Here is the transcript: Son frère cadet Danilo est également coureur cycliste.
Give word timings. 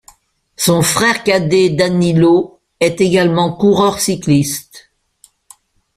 Son 0.57 0.81
frère 0.81 1.23
cadet 1.23 1.69
Danilo 1.69 2.59
est 2.79 3.01
également 3.01 3.53
coureur 3.53 3.99
cycliste. 3.99 4.89